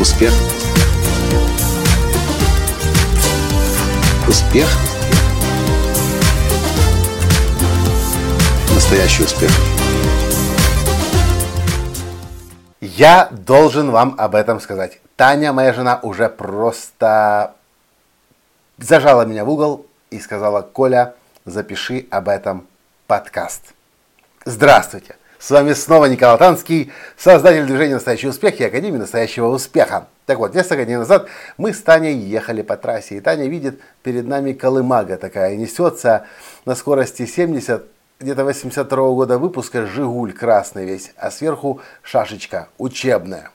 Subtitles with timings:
[0.00, 0.32] Успех.
[4.26, 4.66] Успех.
[8.74, 9.50] Настоящий успех.
[12.80, 15.02] Я должен вам об этом сказать.
[15.16, 17.52] Таня, моя жена, уже просто
[18.78, 21.14] зажала меня в угол и сказала, Коля,
[21.44, 22.66] запиши об этом
[23.06, 23.74] подкаст.
[24.46, 25.19] Здравствуйте!
[25.40, 30.06] С вами снова Николай Танский, создатель движения «Настоящий успех» и Академии настоящего успеха.
[30.26, 34.26] Так вот, несколько дней назад мы с Таней ехали по трассе, и Таня видит перед
[34.26, 36.26] нами колымага такая, несется
[36.66, 37.86] на скорости 70,
[38.20, 43.50] где-то 82 -го года выпуска «Жигуль» красный весь, а сверху шашечка учебная.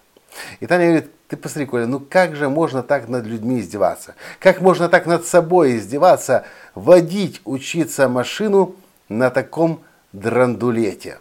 [0.61, 4.15] И Таня говорит, ты посмотри, Коля, ну как же можно так над людьми издеваться?
[4.39, 8.75] Как можно так над собой издеваться, водить, учиться машину
[9.07, 9.83] на таком
[10.13, 11.19] драндулете?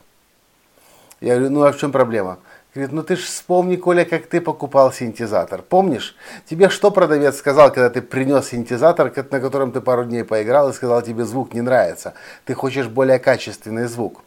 [1.25, 2.39] Я говорю, ну а в чем проблема?
[2.75, 5.62] Говорит, ну ты ж вспомни, Коля, как ты покупал синтезатор.
[5.62, 6.17] Помнишь?
[6.44, 10.75] Тебе что продавец сказал, когда ты принес синтезатор, на котором ты пару дней поиграл и
[10.75, 12.12] сказал, тебе звук не нравится.
[12.45, 14.20] Ты хочешь более качественный звук.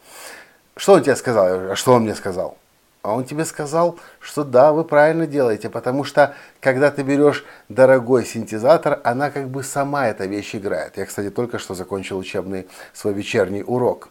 [0.76, 1.70] Что он тебе сказал?
[1.70, 2.58] А что он мне сказал?
[3.02, 8.26] А он тебе сказал, что да, вы правильно делаете, потому что когда ты берешь дорогой
[8.26, 10.96] синтезатор, она как бы сама эта вещь играет.
[10.96, 14.08] Я, кстати, только что закончил учебный свой вечерний урок.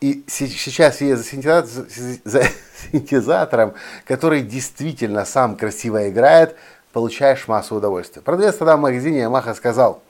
[0.00, 1.68] И сейчас я за, синтезатор,
[2.24, 2.42] за
[2.90, 3.74] синтезатором,
[4.06, 6.56] который действительно сам красиво играет,
[6.92, 8.22] получаешь массу удовольствия.
[8.22, 10.02] Продавец тогда в магазине Yamaha сказал,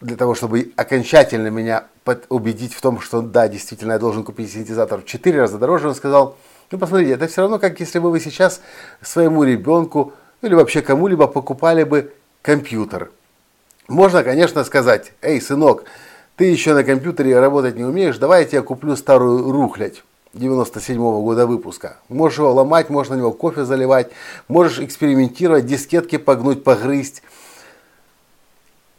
[0.00, 1.84] для того, чтобы окончательно меня
[2.28, 5.94] убедить в том, что да, действительно я должен купить синтезатор в 4 раза дороже, он
[5.94, 6.36] сказал,
[6.72, 8.60] ну посмотрите, это все равно, как если бы вы сейчас
[9.00, 13.12] своему ребенку или вообще кому-либо покупали бы компьютер.
[13.86, 15.84] Можно, конечно, сказать, эй, сынок,
[16.42, 20.02] ты еще на компьютере работать не умеешь, давай я тебе куплю старую рухлядь
[20.32, 21.98] 97 -го года выпуска.
[22.08, 24.10] Можешь его ломать, можешь на него кофе заливать,
[24.48, 27.22] можешь экспериментировать, дискетки погнуть, погрызть.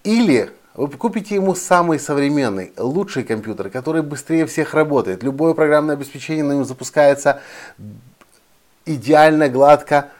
[0.06, 5.22] Или вы купите ему самый современный, лучший компьютер, который быстрее всех работает.
[5.22, 7.42] Любое программное обеспечение на нем запускается
[8.86, 10.12] идеально, гладко.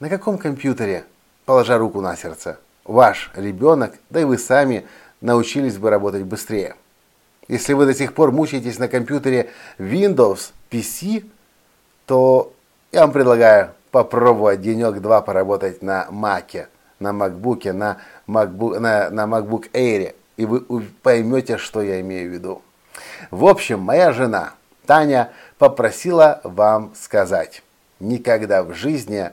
[0.00, 1.04] На каком компьютере,
[1.44, 4.84] положа руку на сердце, ваш ребенок, да и вы сами–
[5.24, 6.76] научились бы работать быстрее.
[7.48, 11.24] Если вы до сих пор мучаетесь на компьютере Windows PC,
[12.06, 12.52] то
[12.92, 16.66] я вам предлагаю попробовать денек-два поработать на Mac,
[17.00, 17.98] на MacBook, на
[18.28, 20.60] MacBook, на, на MacBook Air, и вы
[21.02, 22.62] поймете, что я имею в виду.
[23.30, 24.54] В общем, моя жена
[24.84, 27.62] Таня попросила вам сказать,
[27.98, 29.30] никогда в жизни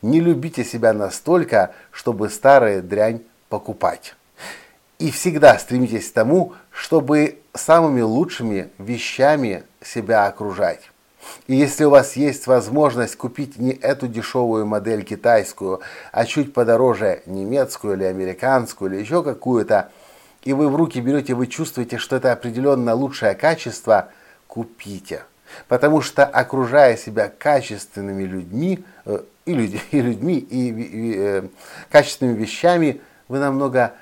[0.00, 4.14] не любите себя настолько, чтобы старая дрянь покупать.
[4.98, 10.90] И всегда стремитесь к тому, чтобы самыми лучшими вещами себя окружать.
[11.46, 15.80] И если у вас есть возможность купить не эту дешевую модель китайскую,
[16.12, 19.90] а чуть подороже немецкую или американскую или еще какую-то,
[20.42, 24.10] и вы в руки берете, вы чувствуете, что это определенно лучшее качество,
[24.46, 25.24] купите.
[25.68, 31.42] Потому что окружая себя качественными людьми, э, и, людьми, и людьми, и, и э,
[31.90, 33.94] качественными вещами, вы намного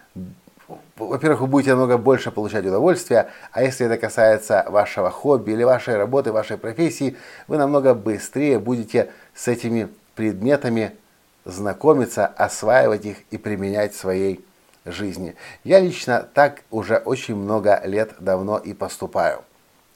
[1.07, 5.97] во-первых, вы будете намного больше получать удовольствия, а если это касается вашего хобби или вашей
[5.97, 7.17] работы, вашей профессии,
[7.49, 10.93] вы намного быстрее будете с этими предметами
[11.45, 14.45] знакомиться, осваивать их и применять в своей
[14.85, 15.35] жизни.
[15.65, 19.43] Я лично так уже очень много лет давно и поступаю.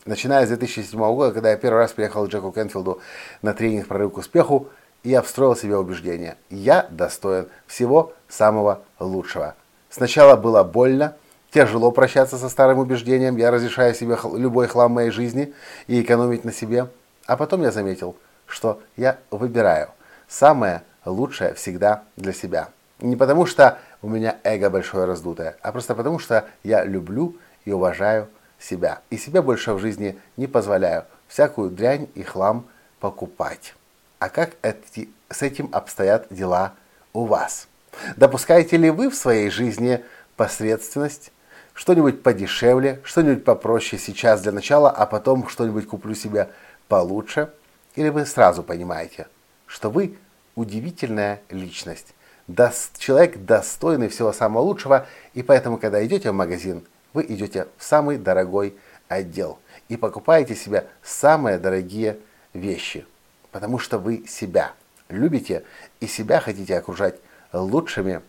[0.05, 3.00] Начиная с 2007 года, когда я первый раз приехал к Джеку Кенфилду
[3.43, 4.69] на тренинг «Прорыв к успеху»,
[5.03, 6.37] я встроил себе убеждение.
[6.50, 9.55] Я достоин всего самого лучшего.
[9.91, 11.16] Сначала было больно,
[11.50, 15.54] тяжело прощаться со старым убеждением, я разрешаю себе любой хлам моей жизни
[15.86, 16.88] и экономить на себе.
[17.26, 18.16] А потом я заметил,
[18.47, 19.88] что я выбираю
[20.28, 22.69] самое лучшее всегда для себя.
[23.00, 27.72] Не потому что у меня эго большое раздутое, а просто потому что я люблю и
[27.72, 28.28] уважаю
[28.59, 29.00] себя.
[29.10, 32.66] И себе больше в жизни не позволяю всякую дрянь и хлам
[33.00, 33.74] покупать.
[34.18, 36.72] А как эти, с этим обстоят дела
[37.12, 37.68] у вас?
[38.16, 40.04] Допускаете ли вы в своей жизни
[40.37, 41.33] посредственность?
[41.75, 46.48] Что-нибудь подешевле, что-нибудь попроще сейчас для начала, а потом что-нибудь куплю себе
[46.89, 47.51] получше?
[47.95, 49.27] Или вы сразу понимаете,
[49.66, 50.16] что вы
[50.54, 52.15] удивительная личность,
[52.98, 58.19] человек достойный всего самого лучшего, и поэтому, когда идете в магазин, вы идете в самый
[58.19, 58.77] дорогой
[59.09, 59.59] отдел
[59.89, 62.19] и покупаете себе самые дорогие
[62.53, 63.07] вещи,
[63.53, 64.72] потому что вы себя
[65.09, 65.65] любите
[66.01, 67.16] и себя хотите окружать
[67.60, 68.22] лучшими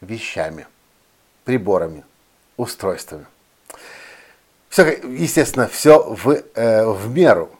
[0.00, 0.66] вещами,
[1.44, 2.04] приборами,
[2.56, 3.26] устройствами.
[4.68, 7.50] Все, естественно, все в, э, в меру.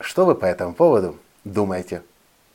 [0.00, 2.02] Что вы по этому поводу думаете?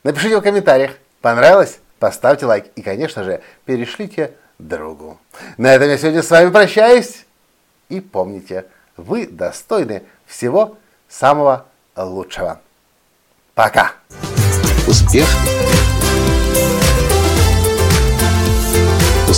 [0.04, 0.98] Напишите в комментариях.
[1.22, 1.80] Понравилось?
[2.00, 5.20] Поставьте лайк и, конечно же, перешлите другу.
[5.58, 7.26] На этом я сегодня с вами прощаюсь.
[7.90, 8.66] И помните,
[8.98, 10.78] вы достойны всего
[11.08, 11.66] самого
[11.96, 12.60] лучшего.
[13.54, 13.94] Пока!
[14.88, 15.28] Успех!